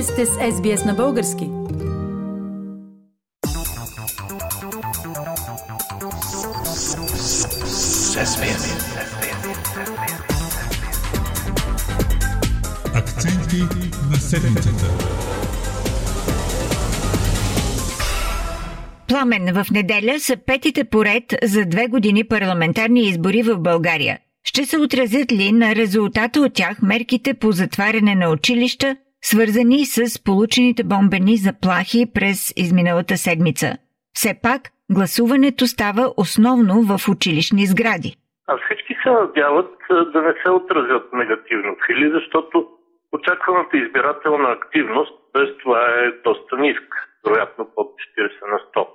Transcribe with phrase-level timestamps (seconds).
[0.00, 1.50] Вие сте с SBS на български.
[12.94, 13.62] Акценти
[14.10, 14.86] на седмицата.
[19.08, 24.18] Пламен в неделя са петите поред за две години парламентарни избори в България.
[24.44, 30.24] Ще се отразят ли на резултата от тях мерките по затваряне на училища, свързани с
[30.24, 33.66] получените бомбени заплахи през изминалата седмица?
[34.12, 38.16] Все пак, гласуването става основно в училищни сгради.
[38.48, 39.74] А всички се надяват
[40.12, 42.68] да не се отразят негативно в Хили, защото
[43.12, 48.88] очакваната избирателна активност без това е доста ниска, вероятно под 40 на 100.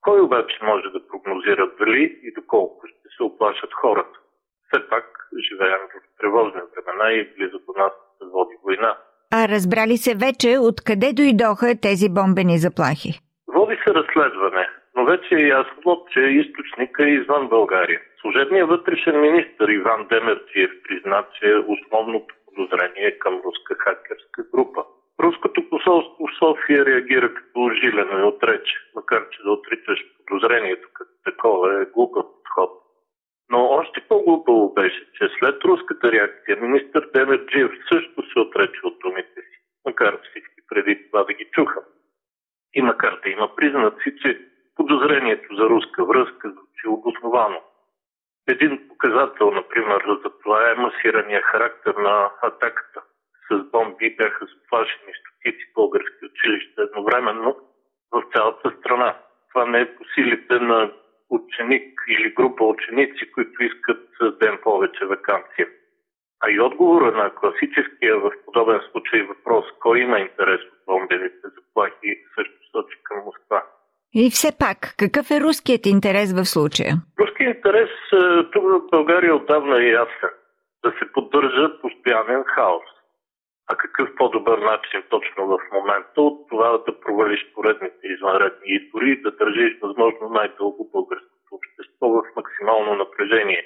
[0.00, 4.18] Кой обаче може да прогнозира дали и доколко ще се оплашат хората?
[4.66, 5.06] Все пак
[5.48, 8.96] живеем в тревожни времена и близо до нас се води война.
[9.38, 13.12] А разбрали се вече откъде дойдоха тези бомбени заплахи?
[13.54, 14.64] Води се разследване,
[14.96, 18.00] но вече е ясно, че източника е извън България.
[18.20, 24.82] Служебният вътрешен министр Иван Демерциев призна, че основното подозрение е към руска хакерска група.
[25.22, 31.10] Руското посолство в София реагира като жилено и отрече, макар че да отричаш подозрението като
[31.24, 32.81] такова е глупав подход.
[33.52, 39.40] Но още по-глупаво беше, че след руската реакция министър Демерджиев също се отрече от думите
[39.40, 41.80] си, макар всички преди това да ги чуха.
[42.74, 44.40] И макар да има признаци, че
[44.76, 47.60] подозрението за руска връзка звучи обосновано.
[48.48, 53.02] Един показател, например, за това е масирания характер на атаката.
[53.50, 57.56] С бомби бяха сплашени стотици български училища едновременно
[58.12, 59.16] в цялата страна.
[59.48, 60.92] Това не е по силите на
[61.32, 64.08] ученик или група ученици, които искат
[64.40, 65.68] ден повече вакансия.
[66.44, 72.10] А и отговора на класическия в подобен случай въпрос, кой има интерес от бомбените заплахи,
[72.34, 73.62] също сочи към Москва.
[74.14, 76.92] И все пак, какъв е руският интерес в случая?
[77.20, 77.90] Руският интерес
[78.52, 80.34] тук в България отдавна е ясен.
[80.84, 82.88] Да се поддържа постоянен хаос.
[83.70, 89.22] А какъв по-добър начин точно в момента от това да провалиш поредните извънредни избори и
[89.22, 91.31] да държиш възможно най-дълго българското
[92.02, 93.62] общество в максимално напрежение,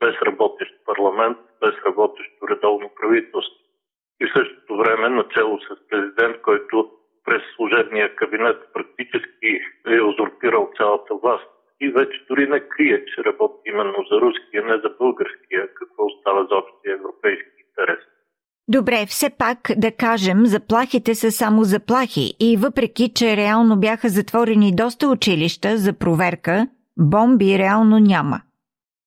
[0.00, 3.60] без работещ парламент, без работещо редовно правителство.
[4.20, 6.90] И в същото време начало с президент, който
[7.24, 9.50] през служебния кабинет практически
[9.86, 11.50] е узурпирал цялата власт
[11.80, 16.46] и вече дори не крие, че работи именно за руския, не за българския, какво остава
[16.50, 18.04] за общия европейски интерес.
[18.68, 24.76] Добре, все пак да кажем, заплахите са само заплахи и въпреки, че реално бяха затворени
[24.76, 28.40] доста училища за проверка, бомби реално няма.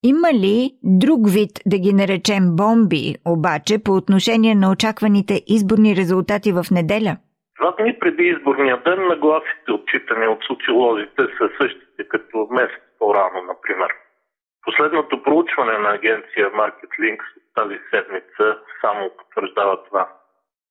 [0.03, 6.51] Има ли друг вид да ги наречем бомби, обаче, по отношение на очакваните изборни резултати
[6.51, 7.17] в неделя?
[7.59, 13.91] Два дни преди изборния ден нагласите, отчитани от социолозите, са същите като месец по-рано, например.
[14.65, 20.07] Последното проучване на агенция Market Links от тази седмица само потвърждава това.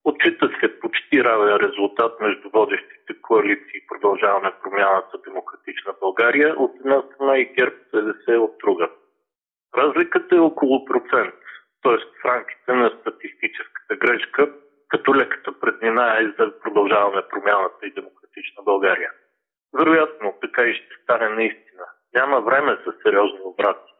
[0.08, 7.38] Отчита се почти равен резултат между водещите коалиции Продължаване промяната Демократична България от една страна
[7.38, 8.90] и ГЕРБ СДС от друга.
[9.76, 11.34] Разликата е около процент,
[11.82, 11.98] т.е.
[12.22, 14.52] в рамките на статистическата грешка,
[14.88, 19.10] като леката преднина е за Продължаване промяната и Демократична България.
[19.78, 21.84] Вероятно, така и ще стане наистина.
[22.14, 23.92] Няма време за сериозни обрати.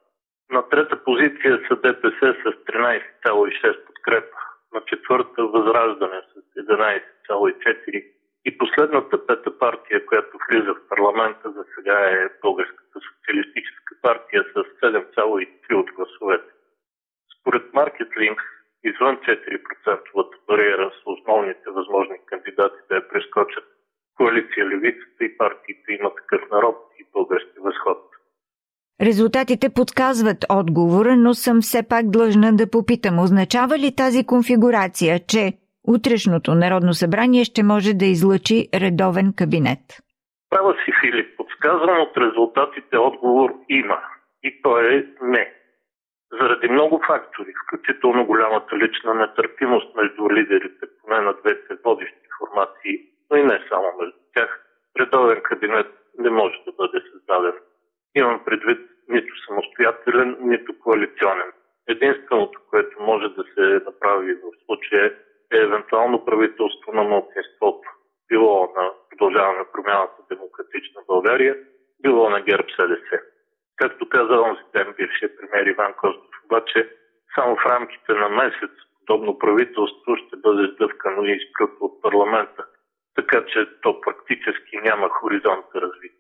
[0.51, 4.37] На трета позиция са ДПС с 13,6 подкрепа,
[4.73, 8.05] на четвърта Възраждане с 11,4
[8.45, 14.55] и последната пета партия, която влиза в парламента за сега е Българската социалистическа партия с
[14.55, 16.53] 7,3 от гласовете.
[17.41, 18.37] Според Market
[18.85, 23.65] извън 4% бариера са основните възможни кандидати да я прескочат
[24.17, 26.86] коалиция Левицата и партиите има такъв народ.
[29.09, 35.43] Резултатите подсказват отговора, но съм все пак длъжна да попитам, означава ли тази конфигурация, че
[35.95, 39.85] утрешното Народно събрание ще може да излъчи редовен кабинет?
[40.51, 41.37] Права си, Филип.
[41.37, 43.99] Подсказвам от резултатите отговор има.
[44.43, 45.45] И то е не.
[46.41, 52.97] Заради много фактори, включително голямата лична нетърпимост между лидерите, поне на двете водещи формации,
[53.31, 54.51] но и не само между тях,
[55.01, 55.87] редовен кабинет
[56.19, 57.57] не може да бъде създаден.
[58.15, 58.81] Имам предвид
[60.17, 61.53] самостоятелен, нито коалиционен.
[61.89, 65.15] Единственото, което може да се направи в случая
[65.53, 67.89] е евентуално правителство на младсинството.
[68.29, 71.57] Било на продължаване промяната Демократична България,
[72.03, 73.21] било на ГЕРБ СДС.
[73.77, 76.91] Както каза онзи ден бившия премьер Иван Костов, обаче
[77.35, 82.65] само в рамките на месец подобно правителство ще бъде сдъвкано и изплюто от парламента.
[83.17, 86.16] Така че то практически няма хоризонт за развитие.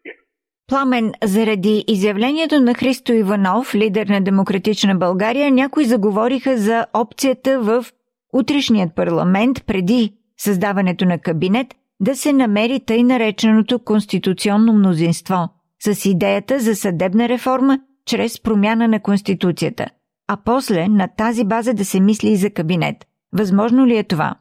[0.68, 7.86] Пламен, заради изявлението на Христо Иванов, лидер на Демократична България, някои заговориха за опцията в
[8.32, 11.66] утрешният парламент преди създаването на кабинет
[12.00, 15.48] да се намери тъй нареченото конституционно мнозинство
[15.84, 19.86] с идеята за съдебна реформа чрез промяна на Конституцията,
[20.28, 22.96] а после на тази база да се мисли и за кабинет.
[23.32, 24.34] Възможно ли е това?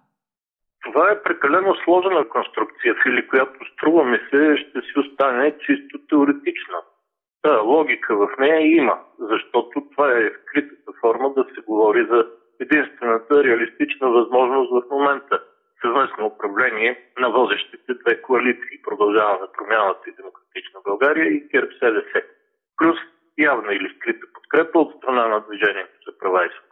[0.85, 6.79] Това е прекалено сложена конструкция, Фили, която струва ми се ще си остане чисто теоретична.
[7.41, 12.27] Та логика в нея има, защото това е скритата форма да се говори за
[12.59, 15.39] единствената реалистична възможност в момента
[15.81, 22.21] съвместно управление на водещите две коалиции продължаваме промяната и Демократична България и ГЕРБ СДС.
[22.77, 22.97] Плюс
[23.37, 26.64] явна или скрита подкрепа от страна на Движението за права и.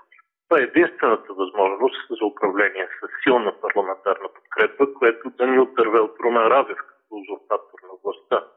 [0.53, 6.15] Това е единствената възможност за управление с силна парламентарна подкрепа, което да ни отърве от
[6.23, 8.47] Румен Радев като узурпатор на властта,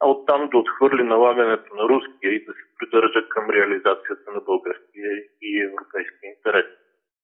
[0.00, 5.10] а оттам да отхвърли налагането на руския и да се придържа към реализацията на българския
[5.42, 6.66] и европейски интерес.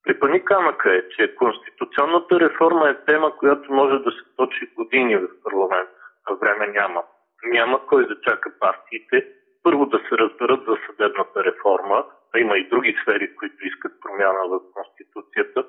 [0.04, 5.28] Припани камъка е, че конституционната реформа е тема, която може да се точи години в
[5.44, 5.90] парламент,
[6.26, 7.02] а време няма.
[7.44, 9.26] Няма кой да чака партиите
[9.62, 12.04] първо да се разберат за съдебната реформа,
[12.34, 15.66] а има и други сфери, които искат промяна в Конституцията,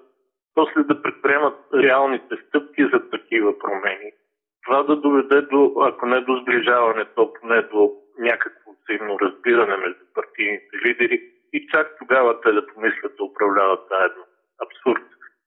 [0.55, 4.11] после да предприемат реалните стъпки за такива промени.
[4.65, 10.03] Това да доведе до, ако не до сближаване, то поне до някакво взаимно разбиране между
[10.13, 11.21] партийните лидери
[11.53, 14.23] и чак тогава те да помислят да управляват заедно.
[14.65, 15.03] Абсурд.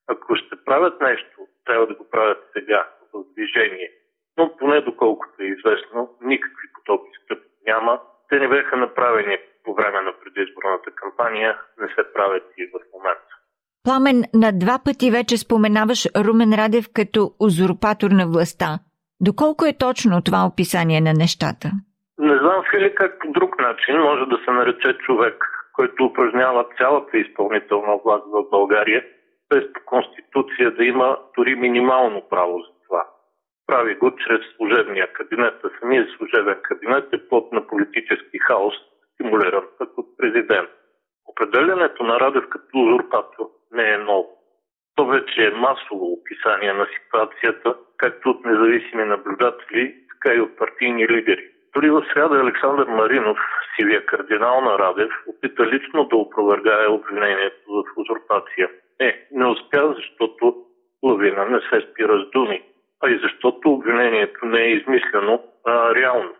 [0.09, 3.91] Ако ще правят нещо, трябва да го правят сега, в движение.
[4.39, 8.01] Но поне доколкото е известно, никакви подобни стъпки няма
[8.33, 13.33] те не бяха направени по време на предизборната кампания, не се правят и в момента.
[13.85, 18.71] Пламен, на два пъти вече споменаваш Румен Радев като узурпатор на властта.
[19.21, 21.69] Доколко е точно това описание на нещата?
[22.19, 25.37] Не знам, Фили, как по друг начин може да се нарече човек,
[25.73, 29.05] който упражнява цялата изпълнителна власт в България,
[29.51, 32.73] без по Конституция да има дори минимално право за
[33.73, 35.55] прави го чрез служебния кабинет.
[35.65, 38.75] А самия служебен кабинет е плод на политически хаос,
[39.15, 39.65] стимулиран
[39.97, 40.71] от президент.
[41.27, 44.29] Определянето на Радев като узурпатор не е ново.
[44.97, 51.09] То вече е масово описание на ситуацията, както от независими наблюдатели, така и от партийни
[51.09, 51.49] лидери.
[51.75, 53.39] Дори в среда Александър Маринов,
[53.77, 58.71] сивия кардинал на Радев, опита лично да опровергае обвинението в узурпация.
[59.01, 60.57] Е, не успя, защото
[61.03, 62.63] лавина не се спира с думи
[63.03, 66.31] а и защото обвинението не е измислено а, реално.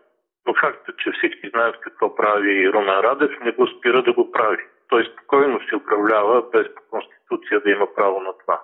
[0.47, 4.63] Но факта, че всички знаят какво прави Румен Радев, не го спира да го прави.
[4.89, 8.61] Той спокойно се управлява без по Конституция да има право на това.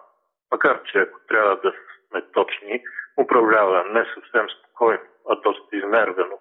[0.52, 1.74] Макар, че ако трябва да
[2.10, 2.82] сме точни,
[3.18, 6.38] управлява не съвсем спокойно, а доста измервено.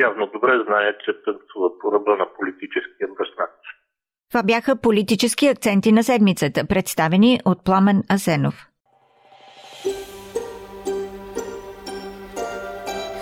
[0.00, 3.50] Явно добре знае, че танцува по ръба на политическия бръснач.
[4.30, 8.54] Това бяха политически акценти на седмицата, представени от Пламен Асенов.